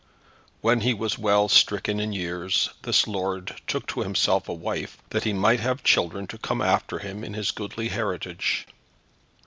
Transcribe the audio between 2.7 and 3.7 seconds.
this lord